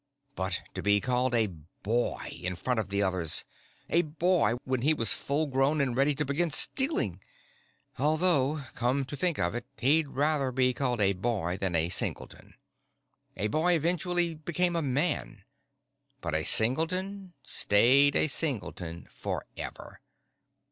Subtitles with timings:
[0.35, 1.45] But to be called a
[1.83, 3.45] boy in front of the others!
[3.87, 7.21] A boy, when he was full grown and ready to begin stealing!
[7.99, 12.55] Although, come to think of it, he'd rather be called a boy than a singleton.
[13.37, 15.43] A boy eventually became a man,
[16.19, 20.01] but a singleton stayed a singleton forever.